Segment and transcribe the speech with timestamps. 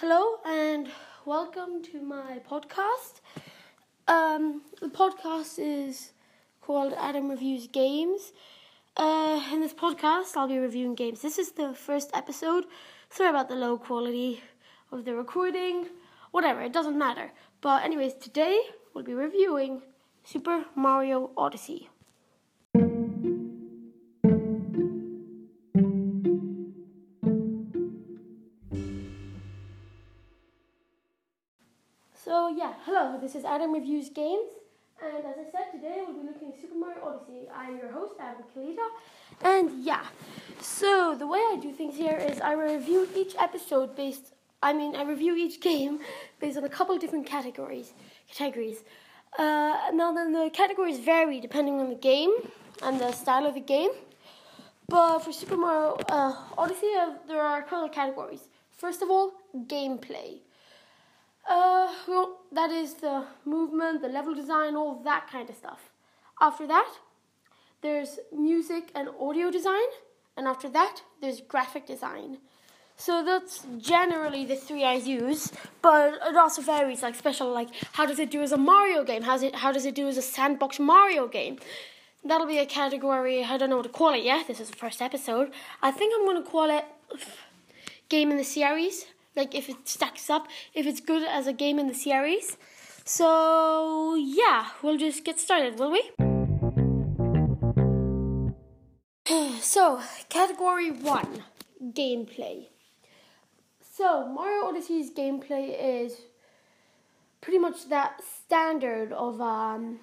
[0.00, 0.90] Hello and
[1.24, 3.22] welcome to my podcast.
[4.06, 6.12] Um, the podcast is
[6.60, 8.34] called Adam Reviews Games.
[8.98, 11.22] Uh, in this podcast, I'll be reviewing games.
[11.22, 12.66] This is the first episode.
[13.08, 14.42] Sorry about the low quality
[14.92, 15.86] of the recording.
[16.30, 17.32] Whatever, it doesn't matter.
[17.62, 18.60] But, anyways, today
[18.92, 19.80] we'll be reviewing
[20.24, 21.88] Super Mario Odyssey.
[32.86, 34.52] Hello, this is Adam Reviews Games,
[35.02, 37.48] and as I said, today we'll be looking at Super Mario Odyssey.
[37.52, 38.86] I'm your host, Adam Kalita,
[39.42, 40.04] and yeah,
[40.60, 44.94] so the way I do things here is I review each episode based, I mean,
[44.94, 45.98] I review each game
[46.38, 47.92] based on a couple of different categories.
[48.32, 48.84] Categories.
[49.36, 52.30] Uh, now then, the categories vary depending on the game
[52.84, 53.90] and the style of the game.
[54.88, 58.46] But for Super Mario uh, Odyssey, uh, there are a couple of categories.
[58.70, 59.32] First of all,
[59.66, 60.45] gameplay.
[61.48, 65.90] Uh, well, that is the movement, the level design, all that kind of stuff.
[66.40, 66.90] After that,
[67.82, 69.88] there's music and audio design,
[70.36, 72.38] and after that, there's graphic design.
[72.96, 77.02] So that's generally the three I use, but it also varies.
[77.02, 79.22] Like special, like how does it do as a Mario game?
[79.22, 79.54] How's it?
[79.56, 81.58] How does it do as a sandbox Mario game?
[82.24, 83.44] That'll be a category.
[83.44, 84.48] I don't know what to call it yet.
[84.48, 85.52] This is the first episode.
[85.82, 86.84] I think I'm going to call it
[88.08, 89.04] game in the series
[89.36, 92.56] like if it stacks up, if it's good as a game in the series.
[93.04, 96.02] So yeah, we'll just get started, will we?
[99.60, 101.44] so category one,
[101.82, 102.66] gameplay.
[103.80, 106.20] So Mario Odyssey's gameplay is
[107.40, 110.00] pretty much that standard of um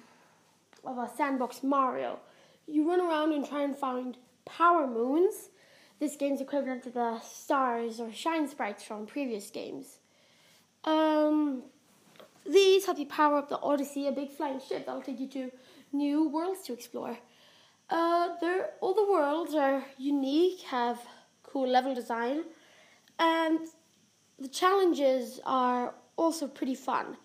[0.84, 2.20] of a sandbox Mario.
[2.66, 5.50] You run around and try and find power moons
[6.00, 9.98] this game's equivalent to the stars or shine sprites from previous games.
[10.84, 11.62] Um,
[12.46, 15.50] these help you power up the Odyssey, a big flying ship that'll take you to
[15.92, 17.18] new worlds to explore.
[17.88, 18.28] Uh,
[18.80, 21.00] all the worlds are unique, have
[21.42, 22.44] cool level design,
[23.18, 23.60] and
[24.38, 27.16] the challenges are also pretty fun.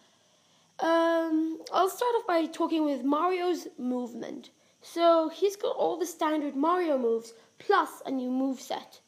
[0.79, 4.51] Um, I'll start off by talking with Mario's movement.
[4.81, 9.01] So he's got all the standard Mario moves plus a new move set.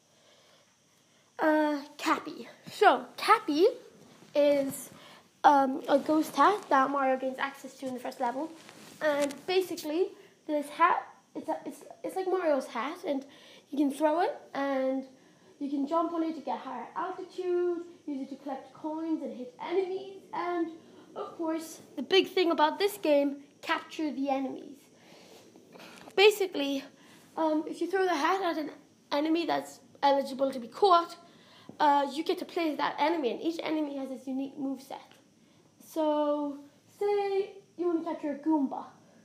[1.38, 2.48] Uh, Cappy.
[2.70, 3.66] So Cappy
[4.34, 4.90] is
[5.44, 8.50] um, a ghost hat that Mario gains access to in the first level,
[9.00, 10.08] and basically
[10.46, 13.24] this hat it's a, it's it's like Mario's hat, and
[13.70, 15.04] you can throw it and
[15.58, 19.36] you can jump on it to get higher altitude, use it to collect coins and
[19.36, 20.68] hit enemies, and
[21.16, 24.76] of course the big thing about this game, capture the enemies
[26.16, 26.84] basically,
[27.36, 28.70] um, if you throw the hat at an
[29.10, 31.16] enemy that's eligible to be caught,
[31.80, 35.12] uh, you get to play that enemy, and each enemy has its unique move set.
[35.84, 36.58] So,
[36.98, 38.84] say you want to capture a Goomba.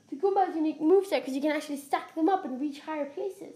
[0.10, 2.60] The Goomba has a unique move set because you can actually stack them up and
[2.60, 3.56] reach higher places.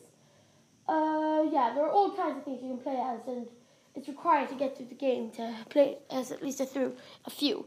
[0.88, 3.48] Uh, yeah, there are all kinds of things you can play as, and
[3.96, 6.94] it's required to get through the game to play as at least a through
[7.26, 7.66] a few.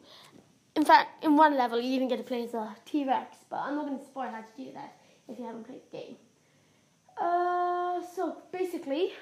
[0.76, 3.60] In fact, in one level, you even get to play as a T Rex, but
[3.60, 4.96] I'm not going to spoil how to do that
[5.28, 6.16] if you haven't played the game.
[7.20, 9.12] Uh, so basically,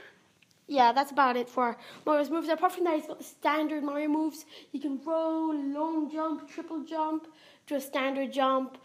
[0.66, 1.76] yeah, that's about it for
[2.06, 2.48] Mario's moves.
[2.48, 4.44] Apart from that, he's got the standard Mario moves.
[4.72, 7.26] You can roll, long jump, triple jump,
[7.66, 8.78] do a standard jump,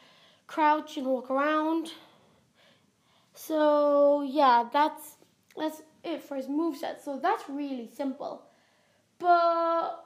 [0.48, 1.92] crouch and walk around.
[3.34, 5.18] So yeah, that's
[5.56, 7.04] that's it for his move set.
[7.04, 8.44] So that's really simple.
[9.20, 10.04] But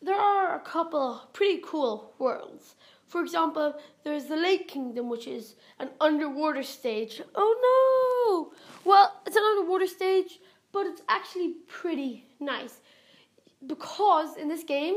[0.00, 2.74] there are a couple pretty cool worlds.
[3.12, 3.74] For example,
[4.04, 7.20] there's the Lake Kingdom, which is an underwater stage.
[7.34, 8.58] Oh no!
[8.90, 10.40] Well, it's an underwater stage,
[10.72, 12.80] but it's actually pretty nice.
[13.66, 14.96] Because in this game,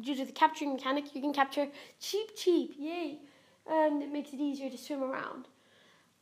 [0.00, 1.66] due to the capturing mechanic, you can capture
[1.98, 3.20] Cheep, Cheep, yay!
[3.66, 5.48] And it makes it easier to swim around.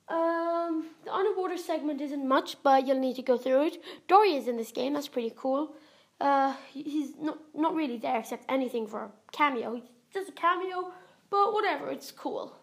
[0.09, 3.83] Um, the underwater segment isn't much, but you'll need to go through it.
[4.07, 5.75] Dorrie is in this game, that's pretty cool.
[6.21, 9.75] Uh, he's not, not really there except anything for a cameo.
[9.75, 9.83] He's
[10.15, 10.93] just a cameo
[11.31, 12.57] but whatever, it's cool.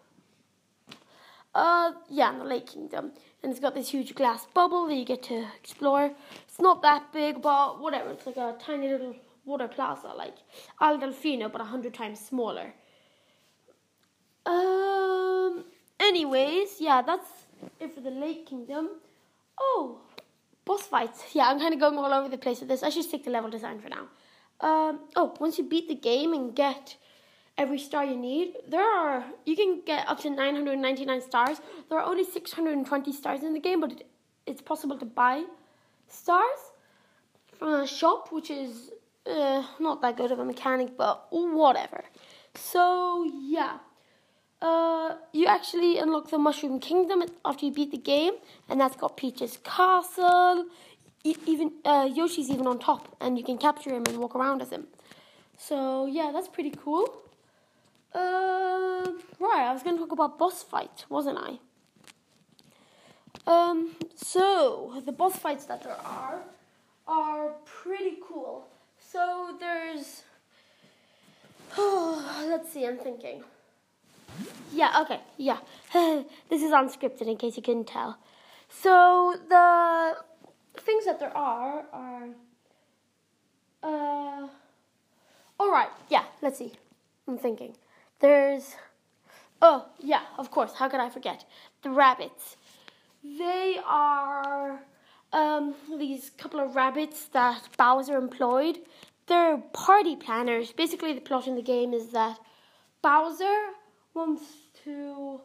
[1.54, 3.12] Uh, yeah, in the Lake Kingdom.
[3.42, 6.12] And it's got this huge glass bubble that you get to explore.
[6.46, 8.10] It's not that big, but whatever.
[8.10, 9.14] It's like a tiny little
[9.46, 10.34] water plaza, like
[10.80, 12.74] Isle Delfino, but a hundred times smaller.
[14.44, 15.64] Um.
[15.98, 17.26] Anyways, yeah, that's
[17.80, 18.90] it for the Lake Kingdom.
[19.58, 20.00] Oh,
[20.66, 21.24] boss fights.
[21.32, 22.82] Yeah, I'm kind of going all over the place with this.
[22.82, 24.08] I should stick to level design for now.
[24.60, 25.00] Um.
[25.16, 26.96] Oh, once you beat the game and get
[27.58, 28.54] every star you need.
[28.68, 31.60] There are you can get up to 999 stars.
[31.88, 34.06] There are only 620 stars in the game, but it,
[34.46, 35.44] it's possible to buy
[36.08, 36.72] stars
[37.58, 38.90] from a shop, which is
[39.26, 42.04] uh, not that good of a mechanic, but whatever.
[42.54, 43.78] So yeah,
[44.62, 48.34] uh, you actually unlock the Mushroom Kingdom after you beat the game,
[48.68, 50.66] and that's got Peach's castle.
[51.24, 54.70] Even uh, Yoshi's even on top, and you can capture him and walk around as
[54.70, 54.86] him.
[55.58, 57.25] So yeah, that's pretty cool.
[58.14, 61.58] Uh, right, I was going to talk about boss fight, wasn't I?
[63.46, 66.40] Um, so the boss fights that there are
[67.06, 68.66] are pretty cool.
[68.98, 70.22] So there's,
[71.76, 73.44] oh, let's see, I'm thinking.
[74.72, 75.58] Yeah, okay, yeah.
[75.92, 78.18] this is unscripted in case you couldn't tell.
[78.68, 80.16] So the
[80.80, 82.28] things that there are are,
[83.82, 84.48] uh,
[85.58, 86.24] all right, yeah.
[86.42, 86.72] Let's see.
[87.28, 87.74] I'm thinking.
[88.20, 88.76] There's,
[89.60, 90.72] oh yeah, of course.
[90.74, 91.44] How could I forget
[91.82, 92.56] the rabbits?
[93.22, 94.80] They are
[95.32, 98.78] um, these couple of rabbits that Bowser employed.
[99.26, 100.72] They're party planners.
[100.72, 102.38] Basically, the plot in the game is that
[103.02, 103.72] Bowser
[104.14, 104.44] wants
[104.84, 105.40] to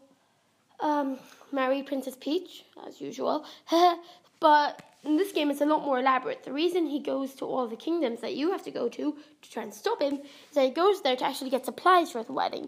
[0.79, 1.17] um,
[1.51, 3.45] marry Princess Peach, as usual.
[4.41, 6.43] but in this game, it's a lot more elaborate.
[6.43, 9.51] The reason he goes to all the kingdoms that you have to go to to
[9.51, 10.15] try and stop him
[10.49, 12.67] is that he goes there to actually get supplies for the wedding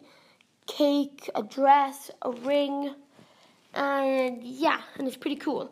[0.65, 2.95] cake, a dress, a ring,
[3.73, 5.69] and yeah, and it's pretty cool.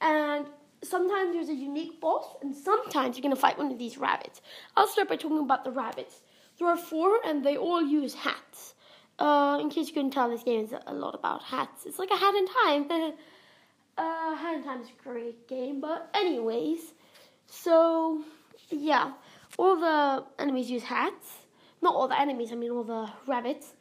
[0.00, 0.46] And
[0.82, 4.40] sometimes there's a unique boss, and sometimes you're gonna fight one of these rabbits.
[4.76, 6.22] I'll start by talking about the rabbits.
[6.58, 8.74] There are four, and they all use hats.
[9.18, 11.86] Uh, in case you couldn't tell, this game is a lot about hats.
[11.86, 12.46] It's like a hat in
[12.88, 13.12] time.
[13.98, 16.94] uh, hat in time is a great game, but anyways,
[17.46, 18.22] so
[18.70, 19.12] yeah,
[19.58, 21.38] all the enemies use hats.
[21.80, 23.74] Not all the enemies, I mean all the rabbits.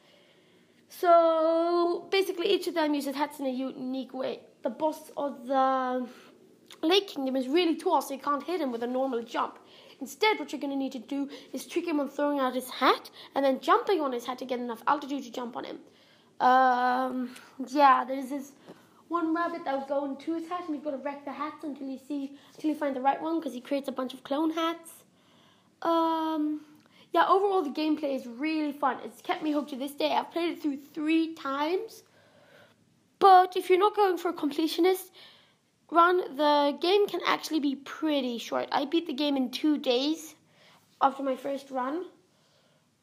[0.89, 4.41] So basically, each of them uses hats in a unique way.
[4.63, 6.07] The boss of the
[6.81, 9.59] Lake Kingdom is really tall, so you can't hit him with a normal jump.
[10.01, 12.69] Instead, what you're going to need to do is trick him on throwing out his
[12.69, 15.79] hat and then jumping on his hat to get enough altitude to jump on him.
[16.39, 17.35] Um,
[17.67, 18.51] yeah, there's this
[19.11, 21.63] one rabbit that was going to his hat, and you've got to wreck the hats
[21.63, 24.23] until you see until you find the right one because he creates a bunch of
[24.23, 24.91] clone hats.
[25.81, 26.61] Um,
[27.11, 28.97] yeah, overall the gameplay is really fun.
[29.03, 30.13] It's kept me hooked to this day.
[30.13, 32.03] I've played it through three times.
[33.19, 35.11] But if you're not going for a completionist
[35.91, 38.69] run, the game can actually be pretty short.
[38.71, 40.35] I beat the game in two days
[41.01, 42.05] after my first run.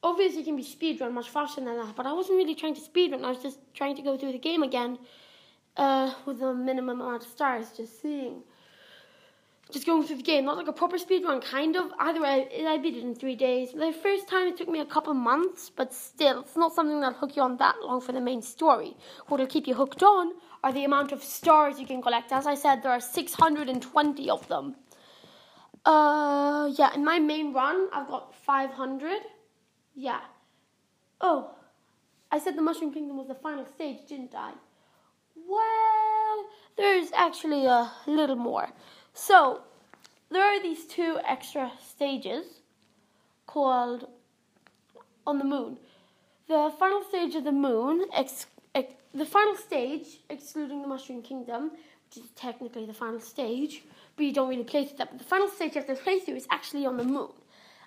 [0.02, 2.74] Obviously, it can be speed run much faster than that, but I wasn't really trying
[2.74, 3.24] to speed run.
[3.24, 4.98] I was just trying to go through the game again
[5.78, 8.42] uh, with a minimum amount of stars, just seeing
[9.70, 11.92] just going through the game, not like a proper speed run, kind of.
[11.98, 13.72] Either way, I beat it in three days.
[13.72, 17.18] The first time it took me a couple months, but still, it's not something that'll
[17.18, 18.96] hook you on that long for the main story.
[19.26, 20.32] What'll keep you hooked on
[20.64, 22.32] are the amount of stars you can collect.
[22.32, 24.74] As I said, there are 620 of them.
[25.84, 29.20] Uh, yeah, in my main run, I've got 500.
[29.94, 30.20] Yeah.
[31.20, 31.54] Oh,
[32.32, 34.52] I said the Mushroom Kingdom was the final stage, didn't I?
[35.48, 36.44] Well,
[36.76, 38.68] there's actually a little more.
[39.14, 39.62] So,
[40.30, 42.44] there are these two extra stages
[43.46, 44.08] called
[45.26, 45.78] on the moon.
[46.48, 51.70] The final stage of the moon, ex, ex, the final stage, excluding the Mushroom Kingdom,
[52.04, 53.82] which is technically the final stage,
[54.16, 55.10] but you don't really play through that.
[55.10, 57.30] But the final stage you have to play through is actually on the moon.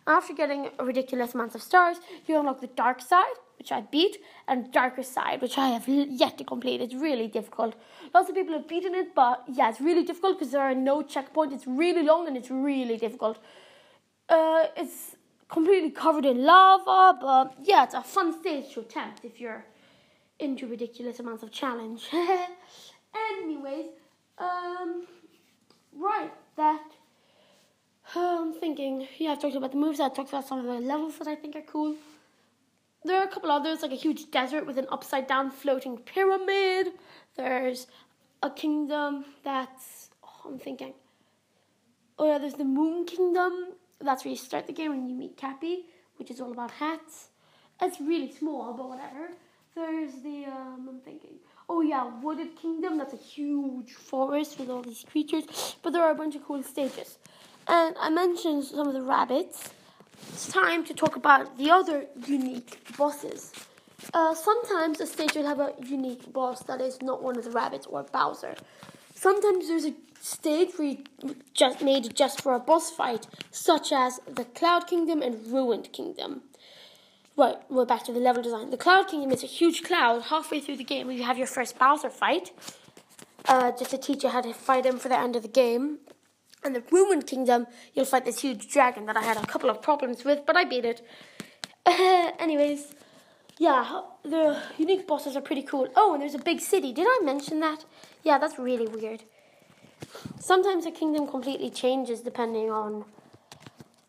[0.08, 4.18] After getting a ridiculous amount of stars, you unlock the dark side, which I beat,
[4.48, 6.82] and Darker Side, which I have yet to complete.
[6.82, 7.76] It's really difficult.
[8.12, 11.04] Lots of people have beaten it, but yeah, it's really difficult because there are no
[11.04, 11.54] checkpoints.
[11.54, 13.38] It's really long and it's really difficult.
[14.28, 15.16] Uh, it's
[15.48, 19.64] completely covered in lava, but yeah, it's a fun stage to attempt if you're
[20.40, 22.10] into ridiculous amounts of challenge.
[23.32, 23.90] Anyways,
[24.40, 25.06] um,
[25.96, 26.88] right, that.
[28.16, 31.20] I'm thinking, yeah, I've talked about the moves, I've talked about some of the levels
[31.20, 31.96] that I think are cool.
[33.04, 36.94] There are a couple others, like a huge desert with an upside down floating pyramid.
[37.36, 37.88] There's
[38.44, 40.10] a kingdom that's.
[40.24, 40.94] Oh, I'm thinking.
[42.20, 43.74] Oh, yeah, there's the Moon Kingdom.
[44.00, 45.86] That's where you start the game and you meet Cappy,
[46.18, 47.30] which is all about hats.
[47.82, 49.30] It's really small, but whatever.
[49.74, 50.46] There's the.
[50.46, 51.40] Um, I'm thinking.
[51.68, 53.00] Oh, yeah, Wooded Kingdom.
[53.00, 55.46] That's a huge forest with all these creatures.
[55.82, 57.18] But there are a bunch of cool stages.
[57.68, 59.72] And I mentioned some of the rabbits
[60.30, 63.52] it's time to talk about the other unique bosses.
[64.14, 67.52] Uh, sometimes a stage will have a unique boss that is not one of the
[67.52, 68.56] rabbits or Bowser.
[69.14, 70.70] Sometimes there's a stage
[71.54, 76.42] just made just for a boss fight, such as the Cloud Kingdom and Ruined Kingdom.
[77.38, 78.72] Right, we're back to the level design.
[78.72, 81.78] The Cloud Kingdom is a huge cloud halfway through the game you have your first
[81.78, 82.52] Bowser fight,
[83.48, 86.00] uh, just to teach you how to fight him for the end of the game.
[86.64, 89.82] And the Ruined Kingdom, you'll fight this huge dragon that I had a couple of
[89.82, 91.06] problems with, but I beat it.
[91.86, 92.94] anyways,
[93.58, 95.88] yeah, the unique bosses are pretty cool.
[95.96, 96.94] Oh, and there's a big city.
[96.94, 97.86] Did I mention that?
[98.24, 99.24] Yeah, that's really weird.
[100.40, 103.06] Sometimes a kingdom completely changes depending on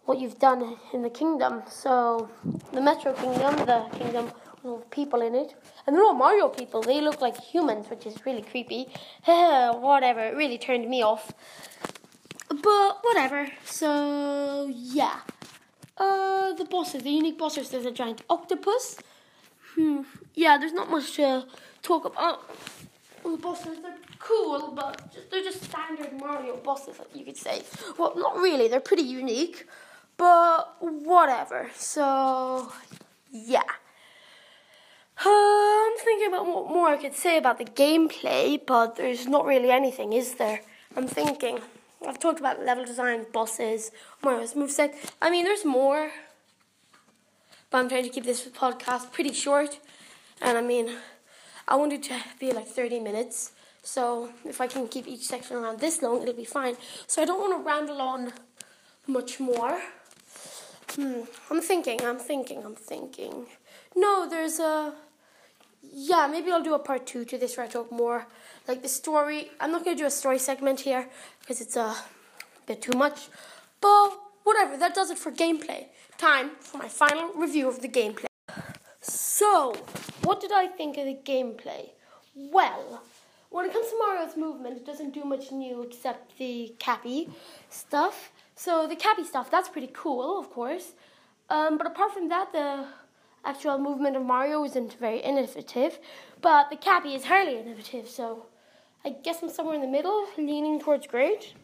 [0.04, 1.62] what you've done in the kingdom.
[1.68, 2.28] So,
[2.72, 4.32] the Metro Kingdom, the kingdom
[4.62, 5.54] with people in it,
[5.86, 6.82] and they're all Mario people.
[6.82, 8.88] They look like humans, which is really creepy.
[9.24, 11.32] whatever, it really turned me off.
[12.60, 13.48] But whatever.
[13.64, 15.20] So yeah.
[15.96, 17.70] Uh, the bosses, the unique bosses.
[17.70, 18.98] There's a giant octopus.
[19.74, 20.02] Hmm.
[20.34, 21.46] Yeah, there's not much to
[21.82, 22.50] talk about.
[23.22, 27.62] The bosses, they're cool, but they're just standard Mario bosses, you could say.
[27.96, 28.68] Well, not really.
[28.68, 29.66] They're pretty unique,
[30.16, 31.70] but whatever.
[31.76, 32.72] So,
[33.30, 33.62] yeah.
[35.24, 39.46] Uh, I'm thinking about what more I could say about the gameplay, but there's not
[39.46, 40.62] really anything, is there?
[40.96, 41.60] I'm thinking.
[42.06, 43.90] I've talked about level design, bosses,
[44.22, 44.94] Mario's moveset.
[45.20, 46.10] I mean, there's more,
[47.70, 49.78] but I'm trying to keep this podcast pretty short.
[50.40, 50.90] And I mean,
[51.68, 53.52] I want it to be like 30 minutes.
[53.82, 56.76] So if I can keep each section around this long, it'll be fine.
[57.06, 58.32] So I don't want to ramble on
[59.06, 59.80] much more.
[60.94, 63.46] Hmm, I'm thinking, I'm thinking, I'm thinking.
[63.96, 64.94] No, there's a.
[65.82, 68.26] Yeah, maybe I'll do a part two to this where I talk more.
[68.68, 69.50] Like the story.
[69.60, 71.08] I'm not going to do a story segment here
[71.40, 71.96] because it's a
[72.66, 73.28] bit too much.
[73.80, 74.10] But
[74.44, 75.86] whatever, that does it for gameplay.
[76.16, 78.26] Time for my final review of the gameplay.
[79.00, 79.74] So,
[80.22, 81.90] what did I think of the gameplay?
[82.34, 83.02] Well,
[83.50, 87.28] when it comes to Mario's movement, it doesn't do much new except the cappy
[87.68, 88.32] stuff.
[88.54, 90.92] So the cappy stuff, that's pretty cool, of course.
[91.50, 92.86] Um, but apart from that, the
[93.44, 95.98] actual movement of Mario isn't very innovative.
[96.40, 98.46] But the cappy is highly innovative, so
[99.04, 101.54] I guess I'm somewhere in the middle, leaning towards great.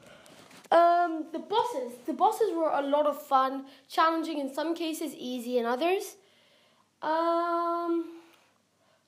[0.70, 1.92] Um, the bosses.
[2.06, 6.16] The bosses were a lot of fun, challenging in some cases, easy in others.
[7.00, 8.04] Um,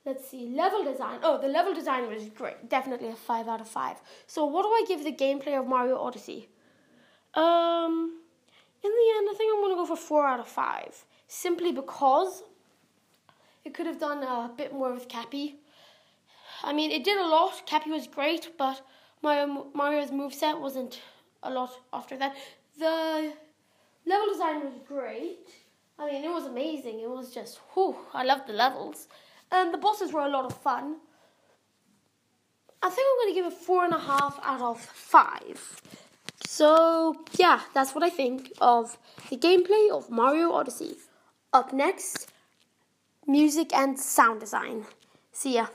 [0.07, 1.19] let's see, level design.
[1.23, 2.69] Oh, the level design was great.
[2.69, 3.97] Definitely a 5 out of 5.
[4.27, 6.49] So, what do I give the gameplay of Mario Odyssey?
[7.35, 8.21] Um,
[8.83, 11.05] in the end, I think I'm going to go for 4 out of 5.
[11.27, 12.43] Simply because
[13.65, 15.57] it could have done a bit more with Cappy.
[16.63, 17.67] I mean, it did a lot.
[17.67, 18.83] Cappy was great, but
[19.23, 21.01] Mario, Mario's moveset wasn't
[21.43, 22.37] a lot after that.
[22.79, 23.33] The
[24.07, 25.49] level design was great.
[25.99, 27.01] I mean, it was amazing.
[27.01, 29.09] It was just, whew, I loved the levels.
[29.53, 30.97] And the bosses were a lot of fun.
[32.83, 35.83] I think I'm going to give it four and a half out of five.
[36.47, 38.97] So, yeah, that's what I think of
[39.29, 40.97] the gameplay of Mario Odyssey.
[41.53, 42.31] Up next,
[43.27, 44.87] music and sound design.
[45.33, 45.67] See ya.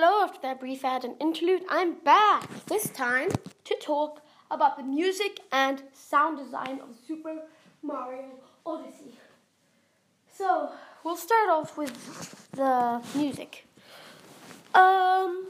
[0.00, 2.48] Hello, after that brief ad and interlude, I'm back.
[2.66, 3.30] This time
[3.64, 7.42] to talk about the music and sound design of Super
[7.82, 8.26] Mario
[8.64, 9.18] Odyssey.
[10.32, 10.70] So,
[11.02, 11.92] we'll start off with
[12.52, 13.66] the music.
[14.72, 15.48] Um,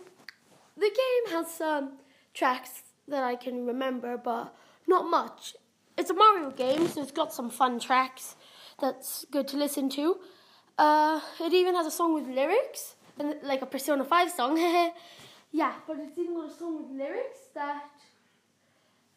[0.79, 1.99] the game has some
[2.33, 5.57] tracks that I can remember, but not much.
[5.99, 8.35] It's a Mario game, so it's got some fun tracks
[8.81, 10.17] that's good to listen to.
[10.79, 12.95] Uh, it even has a song with lyrics
[13.43, 14.57] like a Persona 5 song.
[15.53, 17.91] yeah, but it's even got a song with lyrics that.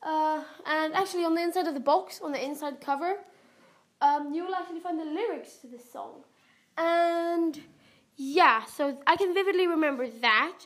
[0.03, 3.17] Uh, and actually, on the inside of the box, on the inside cover,
[4.01, 6.23] um, you will actually find the lyrics to this song.
[6.77, 7.61] And
[8.17, 10.57] yeah, so I can vividly remember that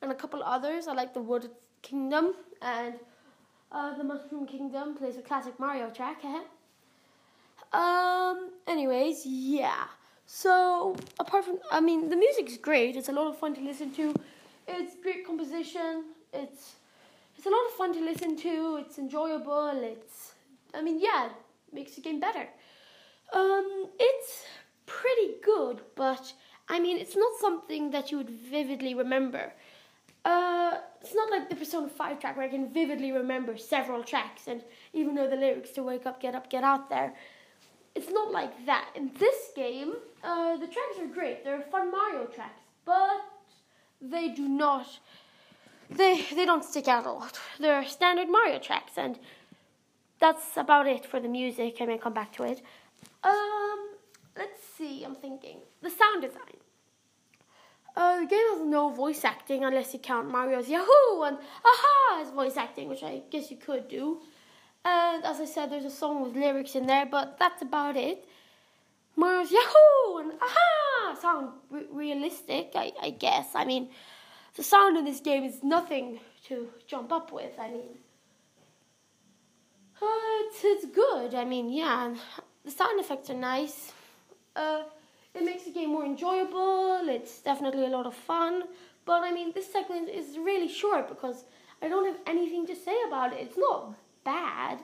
[0.00, 0.86] and a couple others.
[0.86, 1.50] I like the Wood
[1.82, 2.94] Kingdom and
[3.72, 6.22] uh, the Mushroom Kingdom plays a classic Mario track.
[7.72, 8.50] um.
[8.66, 9.84] Anyways, yeah.
[10.26, 12.96] So apart from, I mean, the music's great.
[12.96, 14.14] It's a lot of fun to listen to.
[14.66, 16.04] It's great composition.
[16.32, 16.76] It's
[17.36, 18.76] it's a lot of fun to listen to.
[18.80, 19.72] It's enjoyable.
[19.82, 20.32] It's,
[20.72, 21.32] I mean, yeah, it
[21.74, 22.48] makes the game better.
[23.32, 24.44] Um, it's
[24.86, 26.32] pretty good, but
[26.68, 29.52] I mean, it's not something that you would vividly remember.
[30.24, 34.46] Uh, it's not like the Persona 5 track where I can vividly remember several tracks
[34.46, 34.62] and
[34.94, 37.12] even know the lyrics to wake up, get up, get out there
[37.94, 38.88] it's not like that.
[38.94, 41.44] In this game, uh, the tracks are great.
[41.44, 43.20] They're fun Mario tracks, but
[44.00, 44.86] they do not.
[45.90, 47.38] They they don't stick out a lot.
[47.60, 49.18] They're standard Mario tracks, and
[50.18, 51.76] that's about it for the music.
[51.80, 52.62] I may come back to it.
[53.22, 53.90] Um,
[54.36, 55.04] let's see.
[55.04, 56.58] I'm thinking the sound design.
[57.96, 62.30] Uh, the game has no voice acting unless you count Mario's Yahoo and Aha as
[62.30, 64.20] voice acting, which I guess you could do.
[64.84, 68.26] And as I said, there's a song with lyrics in there, but that's about it.
[69.16, 73.48] Mario's Yahoo and Aha sound re- realistic, I, I guess.
[73.54, 73.88] I mean,
[74.56, 77.52] the sound in this game is nothing to jump up with.
[77.58, 77.98] I mean,
[80.02, 80.06] uh,
[80.46, 81.34] it's, it's good.
[81.34, 82.14] I mean, yeah,
[82.64, 83.92] the sound effects are nice.
[84.54, 84.82] Uh,
[85.34, 87.00] it makes the game more enjoyable.
[87.08, 88.64] It's definitely a lot of fun.
[89.04, 91.44] But I mean, this segment is really short because
[91.80, 93.40] I don't have anything to say about it.
[93.40, 94.80] It's not bad.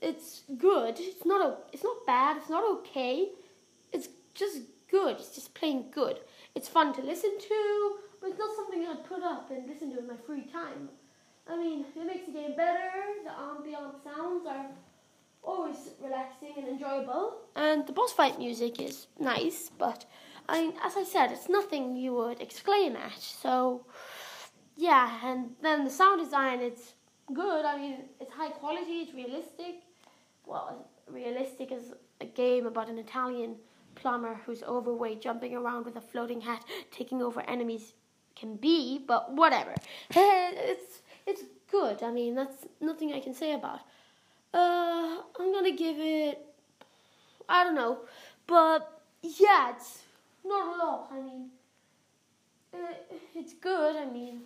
[0.00, 0.96] It's good.
[0.98, 1.56] It's not a.
[1.72, 2.36] It's not bad.
[2.36, 3.28] It's not okay.
[3.92, 5.16] It's just good.
[5.16, 6.20] It's just plain good.
[6.54, 9.98] It's fun to listen to, but it's not something I'd put up and listen to
[9.98, 10.88] in my free time.
[11.50, 12.90] I mean, it makes the game better.
[13.24, 14.66] The ambient sounds are
[15.42, 19.70] always relaxing and enjoyable, and the boss fight music is nice.
[19.78, 20.04] But
[20.48, 23.18] I, mean, as I said, it's nothing you would exclaim at.
[23.18, 23.86] So,
[24.76, 26.94] yeah, and then the sound design, it's
[27.34, 27.64] good.
[27.64, 29.02] I mean, it's high quality.
[29.02, 29.82] It's realistic.
[30.46, 33.56] Well, realistic is a game about an Italian
[33.94, 37.94] plumber who's overweight jumping around with a floating hat taking over enemies
[38.36, 39.74] can be, but whatever.
[40.14, 42.02] It's it's good.
[42.02, 43.80] I mean, that's nothing I can say about.
[44.54, 46.38] Uh, I'm gonna give it.
[47.48, 47.98] I don't know,
[48.46, 50.02] but yeah, it's
[50.44, 51.08] not a lot.
[51.12, 51.50] I mean,
[52.72, 53.96] it, it's good.
[53.96, 54.40] I mean,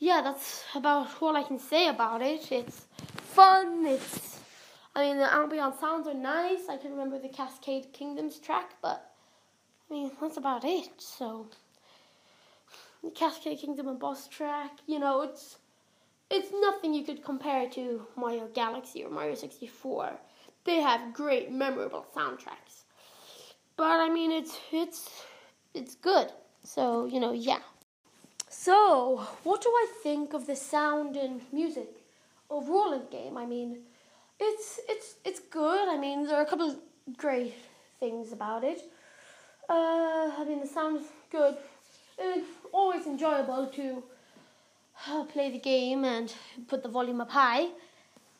[0.00, 2.50] yeah, that's about all I can say about it.
[2.50, 3.86] It's fun.
[3.86, 4.40] It's
[4.94, 6.68] I mean, the ambient sounds are nice.
[6.68, 9.12] I can remember the Cascade Kingdoms track, but
[9.88, 10.90] I mean, that's about it.
[10.98, 11.48] So,
[13.04, 15.58] the Cascade Kingdom and boss track, you know, it's
[16.30, 20.18] it's nothing you could compare to Mario Galaxy or Mario 64.
[20.64, 22.84] They have great, memorable soundtracks.
[23.76, 25.24] But I mean, it's it's
[25.74, 26.32] it's good.
[26.64, 27.60] So you know, yeah.
[28.66, 31.92] So, what do I think of the sound and music
[32.50, 33.38] of the game?
[33.38, 33.78] I mean
[34.38, 35.88] it's it's it's good.
[35.88, 36.76] I mean, there are a couple of
[37.16, 37.54] great
[38.00, 38.80] things about it.
[39.66, 41.56] Uh, I mean, the sound is good.
[42.18, 44.02] It's always enjoyable to
[45.08, 46.30] uh, play the game and
[46.68, 47.64] put the volume up high.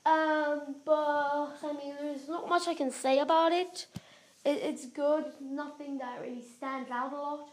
[0.04, 3.86] Um, but I mean, there's not much I can say about it.
[4.44, 4.58] it.
[4.70, 5.24] It's good.
[5.40, 7.48] Nothing that really stands out a lot.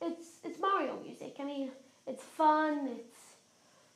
[0.00, 1.34] It's it's Mario music.
[1.40, 1.70] I mean,
[2.06, 2.88] it's fun.
[2.98, 3.18] It's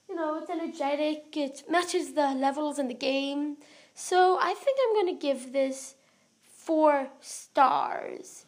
[0.09, 1.37] you know, it's energetic.
[1.37, 3.59] It matches the levels in the game.
[3.94, 5.94] So I think I'm to give this
[6.42, 8.47] four stars.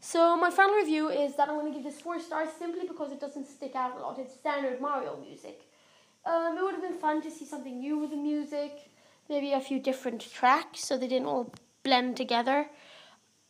[0.00, 3.20] So my final review is that I'm to give this four stars simply because it
[3.20, 4.18] doesn't stick out a lot.
[4.18, 5.62] It's standard Mario music.
[6.26, 8.72] Um, it would have been fun to see something new with the music,
[9.28, 12.68] maybe a few different tracks so they didn't all blend together.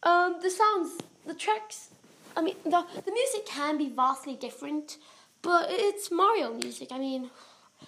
[0.03, 1.91] Um, the sounds, the tracks,
[2.37, 4.99] I mean, the, the music can be vastly different,
[5.45, 6.89] but it's Mario music.
[6.91, 7.31] I mean,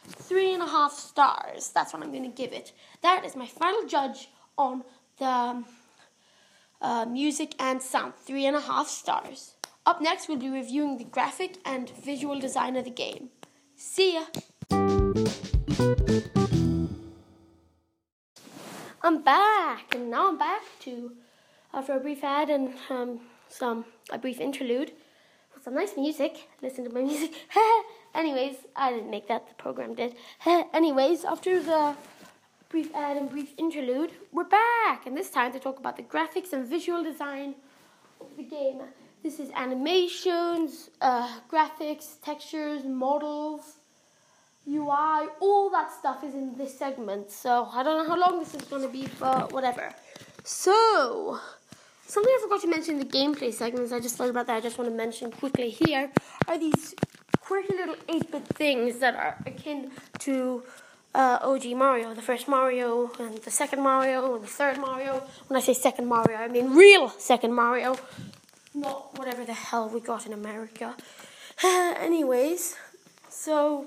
[0.06, 1.70] three and a half stars.
[1.74, 2.72] That's what I'm going to give it.
[3.02, 4.84] That is my final judge on
[5.18, 5.64] the
[6.82, 8.12] uh, music and sound.
[8.14, 9.54] Three and a half stars.
[9.86, 13.30] Up next, we'll be reviewing the graphic and visual design of the game.
[13.74, 14.26] See ya!
[19.02, 21.12] I'm back, and now I'm back to
[21.72, 24.92] after a brief ad and um, some a brief interlude
[25.66, 26.48] some nice music.
[26.62, 27.32] Listen to my music.
[28.14, 30.14] Anyways, I didn't make that, the program did.
[30.72, 31.96] Anyways, after the
[32.68, 36.52] brief ad and brief interlude, we're back, and this time to talk about the graphics
[36.52, 37.56] and visual design
[38.20, 38.80] of the game.
[39.24, 43.78] This is animations, uh, graphics, textures, models,
[44.68, 47.32] UI, all that stuff is in this segment.
[47.32, 49.92] So I don't know how long this is going to be, but whatever.
[50.44, 51.40] So,
[52.06, 54.60] something I forgot to mention in the gameplay segments, I just thought about that, I
[54.60, 56.10] just want to mention quickly here,
[56.48, 56.94] are these
[57.40, 59.90] quirky little 8-bit things that are akin
[60.20, 60.62] to
[61.14, 65.22] uh, OG Mario, the first Mario, and the second Mario, and the third Mario.
[65.48, 67.96] When I say second Mario, I mean real second Mario,
[68.74, 70.94] not whatever the hell we got in America.
[71.64, 72.76] anyways,
[73.30, 73.86] so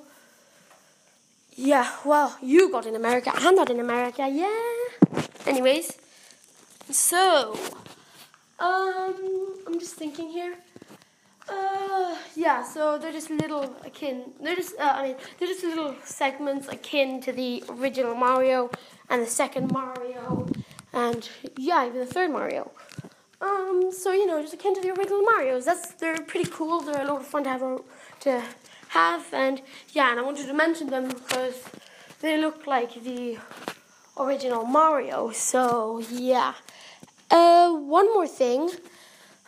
[1.55, 3.31] yeah, well, you got in America.
[3.33, 4.27] I'm not in America.
[4.27, 5.19] Yeah.
[5.45, 5.97] Anyways,
[6.89, 7.59] so
[8.59, 10.55] um, I'm just thinking here.
[11.47, 14.33] Uh, yeah, so they're just little akin.
[14.41, 18.69] They're just, uh, I mean, they're just little segments akin to the original Mario
[19.09, 20.47] and the second Mario,
[20.93, 22.71] and yeah, even the third Mario.
[23.41, 25.65] Um, so you know, just akin to the original Mario's.
[25.65, 26.81] That's they're pretty cool.
[26.81, 27.81] They're a lot of fun to have
[28.21, 28.43] to
[28.89, 29.61] have, and
[29.93, 31.63] yeah, and I wanted to mention them because
[32.21, 33.39] they look like the
[34.19, 35.31] original Mario.
[35.31, 36.53] So yeah.
[37.29, 38.69] Uh, one more thing.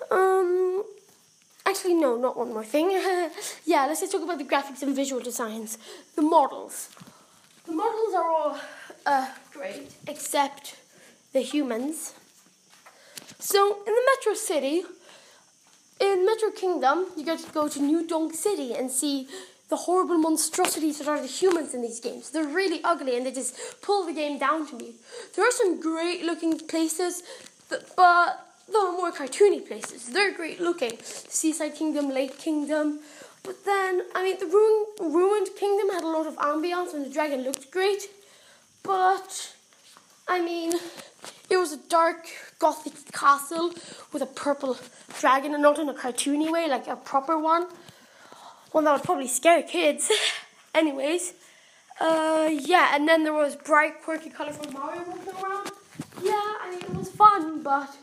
[0.10, 0.84] Um,
[1.66, 2.92] Actually, no, not one more thing.
[3.66, 5.78] yeah, let's just talk about the graphics and visual designs.
[6.16, 6.90] The models.
[7.66, 8.60] The models are all
[9.06, 10.78] uh, great, except
[11.34, 12.14] the humans.
[13.40, 14.84] So, in the Metro City,
[16.00, 19.28] in Metro Kingdom, you get to go to New Donk City and see
[19.70, 22.32] the horrible monstrosities that are the humans in these games.
[22.32, 24.96] They're really ugly and they just pull the game down to me.
[25.36, 27.24] There are some great looking places,
[27.96, 30.08] but they're more cartoony places.
[30.08, 30.98] They're great looking.
[31.04, 33.00] Seaside Kingdom, Lake Kingdom.
[33.44, 37.10] But then, I mean, the ruined, ruined kingdom had a lot of ambience and the
[37.10, 38.04] dragon looked great.
[38.84, 39.56] But,
[40.28, 40.74] I mean,
[41.50, 42.28] it was a dark
[42.60, 43.74] gothic castle
[44.14, 44.78] with a purple
[45.20, 47.68] dragon and not in a cartoony way, like a proper one.
[48.72, 50.12] One that would probably scare kids.
[50.76, 51.34] Anyways,
[52.00, 55.72] uh, yeah, and then there was bright, quirky, colorful Mario walking around.
[56.24, 56.32] Yeah,
[56.62, 57.96] I mean, it was fun, but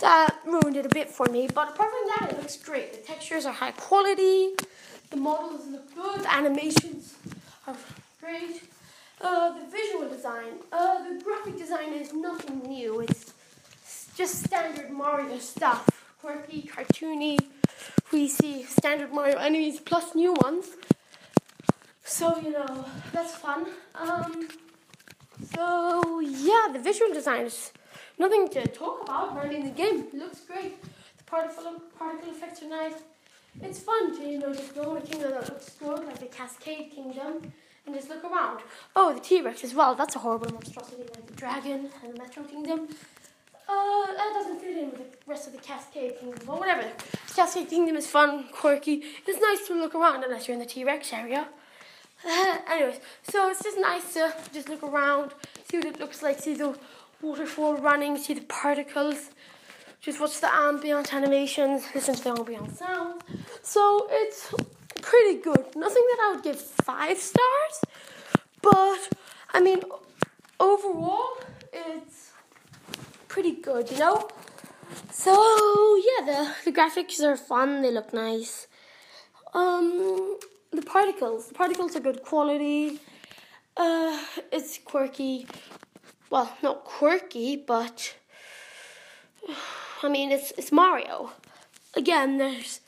[0.00, 1.48] that ruined it a bit for me.
[1.52, 2.92] But apart from that, it looks great.
[2.92, 4.50] The textures are high quality,
[5.10, 7.14] the models look good, the animations
[7.66, 7.76] are
[8.20, 8.62] great.
[9.20, 13.00] Uh, the visual design, uh, the graphic design is nothing new.
[13.00, 13.32] It's
[14.16, 15.86] just standard Mario stuff.
[16.20, 17.38] Quirky, cartoony.
[18.12, 20.66] We see standard Mario enemies plus new ones.
[22.04, 23.66] So, you know, that's fun.
[23.94, 24.48] Um,
[25.54, 27.72] so, yeah, the visual design is
[28.18, 29.48] nothing to talk about.
[29.48, 30.82] Mean, the game looks great.
[30.82, 32.94] The particle, particle effects are nice.
[33.60, 36.26] It's fun to, you know, just go in a kingdom that looks good, like the
[36.26, 37.52] Cascade Kingdom
[37.86, 38.60] and just look around.
[38.94, 39.94] Oh, the T Rex as well.
[39.94, 42.88] That's a horrible monstrosity, like the dragon and the Metro Kingdom.
[43.68, 46.88] Uh, that doesn't fit in with the rest of the Cascade Kingdom, but whatever.
[47.34, 49.02] Cascade Kingdom is fun, quirky.
[49.26, 51.48] It's nice to look around unless you're in the T Rex area.
[52.68, 55.32] Anyways, so it's just nice to just look around,
[55.70, 56.76] see what it looks like, see the
[57.22, 59.30] waterfall running, see the particles,
[60.00, 63.22] just watch the ambient animations, listen to the ambient sounds.
[63.62, 64.52] So it's
[65.00, 65.64] pretty good.
[65.76, 67.74] Nothing that I would give five stars,
[68.62, 69.08] but
[69.54, 69.80] I mean,
[70.58, 71.38] overall,
[71.72, 72.32] it's
[73.28, 74.28] pretty good, you know?
[75.12, 75.32] So,
[75.96, 78.66] yeah, the, the graphics are fun, they look nice.
[79.54, 80.38] Um,
[80.72, 83.00] the particles, the particles are good quality.
[83.76, 84.20] Uh,
[84.52, 85.46] it's quirky.
[86.30, 88.14] Well, not quirky, but
[90.02, 91.32] I mean, it's it's Mario.
[91.94, 92.80] Again, there's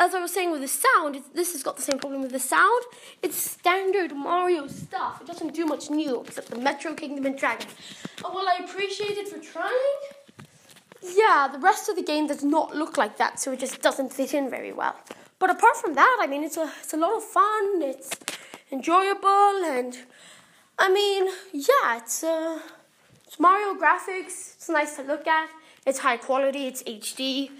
[0.00, 2.40] as I was saying with the sound, this has got the same problem with the
[2.40, 2.82] sound.
[3.22, 5.20] It's standard Mario stuff.
[5.20, 7.68] It doesn't do much new except the Metro Kingdom and Dragon.
[8.24, 10.00] And while I appreciate it for trying,
[11.02, 14.10] yeah, the rest of the game does not look like that, so it just doesn't
[14.10, 14.96] fit in very well.
[15.40, 17.82] But apart from that, I mean, it's a it's a lot of fun.
[17.82, 18.10] It's
[18.70, 19.98] enjoyable, and
[20.78, 22.60] I mean, yeah, it's uh,
[23.26, 24.54] it's Mario graphics.
[24.54, 25.48] It's nice to look at.
[25.86, 27.50] It's high quality, it's HD.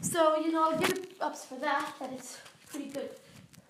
[0.00, 2.38] So, you know, I'll give it ups for that, that it's
[2.70, 3.10] pretty good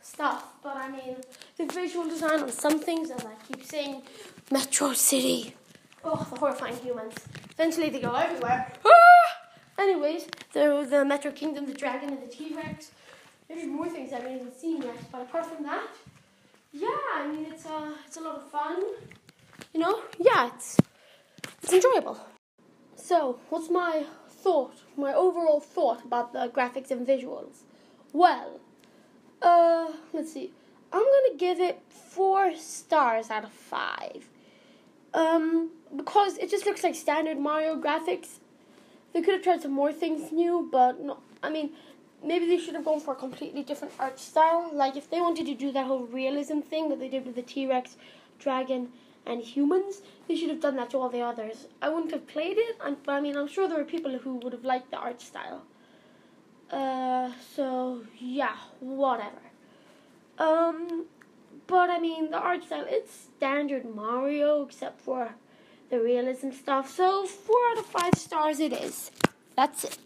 [0.03, 0.45] stuff.
[0.63, 1.17] But I mean,
[1.57, 4.03] the visual design on some things, as I keep saying,
[4.51, 5.55] Metro City.
[6.05, 7.15] Oh, the horrifying humans.
[7.53, 8.71] Eventually they go everywhere.
[8.85, 9.81] Ah!
[9.83, 12.91] Anyways, there the Metro Kingdom, the dragon, and the T Rex.
[13.49, 14.97] Maybe more things I haven't even seen yet.
[15.13, 15.89] But apart from that,
[16.73, 18.83] yeah, I mean it's a it's a lot of fun.
[19.73, 20.77] You know, yeah, it's
[21.63, 22.19] it's enjoyable.
[22.97, 27.65] So, what's my thought, my overall thought about the graphics and visuals?
[28.13, 28.61] Well,
[29.43, 30.53] uh, let's see.
[30.93, 34.29] I'm gonna give it four stars out of five.
[35.13, 38.39] Um, because it just looks like standard Mario graphics.
[39.13, 41.19] They could have tried some more things new, but no.
[41.43, 41.71] I mean,
[42.25, 44.71] maybe they should have gone for a completely different art style.
[44.73, 47.43] Like if they wanted to do that whole realism thing that they did with the
[47.43, 47.97] T Rex,
[48.39, 48.89] dragon,
[49.27, 51.67] and humans, they should have done that to all the others.
[51.81, 54.53] I wouldn't have played it, but I mean, I'm sure there were people who would
[54.53, 55.63] have liked the art style.
[56.71, 59.43] Uh, so yeah, whatever.
[60.39, 61.07] Um,
[61.67, 65.35] but I mean, the art style, it's standard Mario, except for
[65.91, 66.91] the realism stuff.
[66.91, 69.11] So, four out of five stars it is.
[69.57, 69.99] That's it.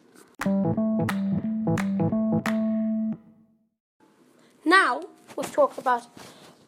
[5.58, 6.06] Talk about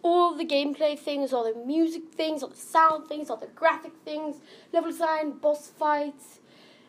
[0.02, 3.92] all the gameplay things, all the music things, all the sound things, all the graphic
[4.04, 4.36] things,
[4.72, 6.40] level design, boss fights.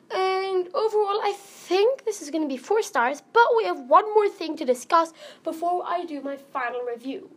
[0.10, 4.08] And overall, I think this is going to be four stars, but we have one
[4.16, 7.30] more thing to discuss before I do my final review.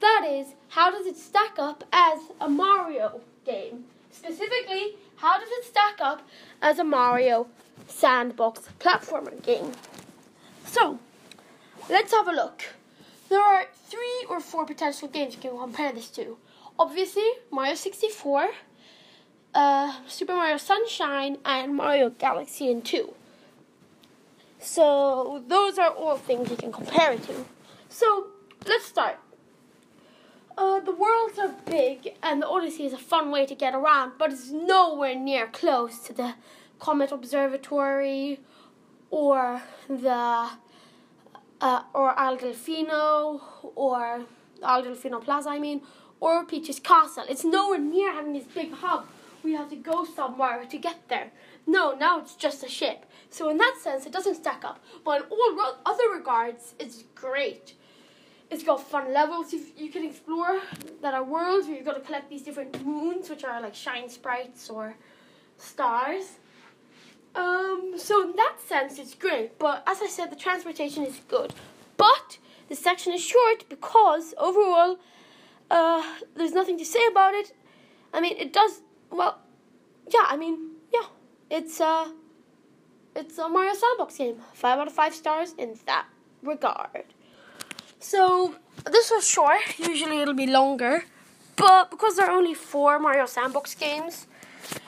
[0.00, 3.84] That is, how does it stack up as a Mario game?
[4.10, 6.28] Specifically, how does it stack up
[6.60, 7.46] as a Mario
[7.86, 9.70] sandbox platformer game?
[10.66, 10.98] So,
[11.88, 12.64] let's have a look.
[13.32, 16.36] There are three or four potential games you can compare this to.
[16.78, 18.50] Obviously, Mario 64,
[19.54, 23.14] uh, Super Mario Sunshine, and Mario Galaxy and 2.
[24.60, 27.46] So, those are all things you can compare it to.
[27.88, 28.26] So,
[28.66, 29.18] let's start.
[30.58, 34.12] Uh, the worlds are big, and the Odyssey is a fun way to get around,
[34.18, 36.34] but it's nowhere near close to the
[36.78, 38.40] Comet Observatory
[39.10, 40.50] or the
[41.62, 43.40] uh, or Isle Delfino
[43.76, 44.26] or
[44.62, 45.80] Isle Delfino Plaza, I mean,
[46.20, 47.24] or Peach's Castle.
[47.28, 49.06] It's nowhere near having this big hub.
[49.42, 51.32] We have to go somewhere to get there.
[51.66, 53.06] No, now it's just a ship.
[53.30, 54.84] So in that sense, it doesn't stack up.
[55.04, 57.74] But in all other regards, it's great.
[58.50, 60.60] It's got fun levels you, you can explore
[61.00, 64.08] that are worlds where you've got to collect these different moons, which are like shine
[64.08, 64.94] sprites or
[65.58, 66.38] stars.
[67.34, 69.58] Um, so in that sense, it's great.
[69.58, 71.54] But as I said, the transportation is good.
[71.96, 74.98] But the section is short because overall,
[75.70, 76.02] uh,
[76.34, 77.52] there's nothing to say about it.
[78.12, 79.38] I mean, it does well.
[80.12, 81.06] Yeah, I mean, yeah,
[81.50, 82.08] it's uh,
[83.16, 84.36] it's a Mario Sandbox game.
[84.52, 86.06] Five out of five stars in that
[86.42, 87.04] regard.
[87.98, 88.54] So
[88.90, 89.78] this was short.
[89.78, 91.04] Usually it'll be longer,
[91.56, 94.26] but because there are only four Mario Sandbox games,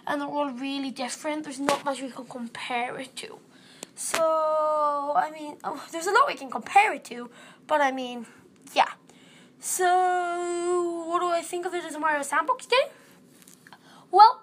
[0.07, 3.39] and they're all really different, there's not much we can compare it to.
[3.95, 7.31] So I mean, oh, there's a lot we can compare it to,
[7.67, 8.27] but I mean,
[8.75, 8.93] yeah.
[9.61, 12.91] So what do I think of it as a Mario Sandbox game?
[14.11, 14.43] Well,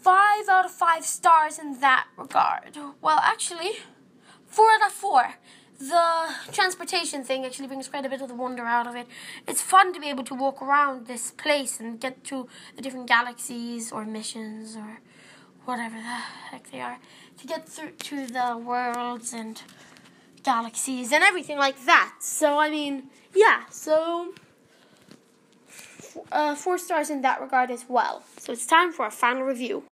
[0.00, 2.76] five out of five stars in that regard.
[3.00, 3.72] Well, actually,
[4.46, 5.34] four out of four
[5.80, 9.06] the transportation thing actually brings quite a bit of the wonder out of it.
[9.48, 13.08] It's fun to be able to walk around this place and get to the different
[13.08, 15.00] galaxies or missions or
[15.64, 16.18] whatever the
[16.50, 16.98] heck they are.
[17.38, 19.60] To get through to the worlds and
[20.42, 22.16] galaxies and everything like that.
[22.20, 24.34] So, I mean, yeah, so
[26.30, 28.22] uh, four stars in that regard as well.
[28.38, 29.84] So, it's time for a final review.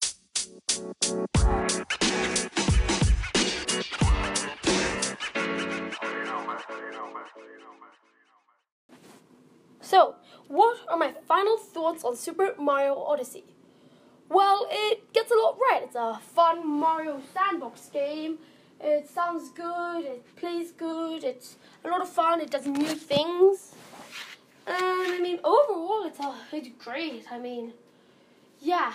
[9.87, 10.15] So,
[10.49, 13.45] what are my final thoughts on Super Mario Odyssey?
[14.27, 15.81] Well, it gets a lot right.
[15.81, 18.39] It's a fun Mario sandbox game.
[18.81, 23.75] It sounds good, it plays good, it's a lot of fun, it does new things.
[24.67, 27.23] And I mean, overall, it's, a, it's great.
[27.31, 27.71] I mean,
[28.59, 28.91] yeah.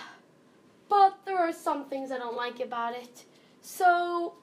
[0.89, 3.25] But there are some things I don't like about it.
[3.63, 4.35] So,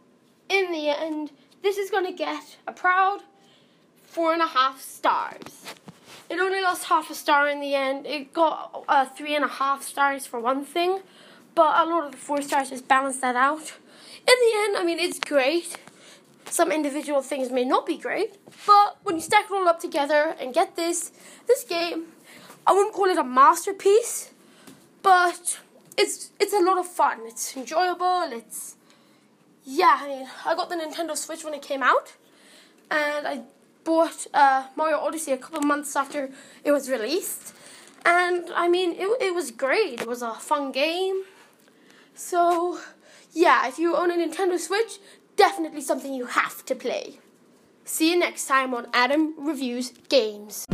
[0.49, 1.31] in the end,
[1.63, 3.21] this is going to get a proud
[4.03, 5.75] four and a half stars.
[6.31, 8.07] It only lost half a star in the end.
[8.07, 11.01] It got uh, three and a half stars for one thing,
[11.57, 13.73] but a lot of the four stars just balanced that out.
[14.29, 15.77] In the end, I mean, it's great.
[16.47, 20.37] Some individual things may not be great, but when you stack it all up together
[20.41, 21.11] and get this,
[21.49, 22.07] this game,
[22.65, 24.31] I wouldn't call it a masterpiece,
[25.03, 25.61] but
[25.99, 27.21] it's it's a lot of fun.
[27.25, 28.29] It's enjoyable.
[28.31, 28.77] It's
[29.65, 29.99] yeah.
[30.03, 32.15] I mean, I got the Nintendo Switch when it came out,
[32.91, 33.43] and I
[33.85, 36.31] bought uh, Mario Odyssey a couple months after
[36.65, 37.55] it was released.
[38.05, 40.01] And I mean, it, it was great.
[40.01, 41.23] It was a fun game.
[42.15, 42.79] So,
[43.33, 44.99] yeah, if you own a Nintendo Switch,
[45.37, 47.19] definitely something you have to play.
[47.85, 50.67] See you next time on Adam Reviews Games.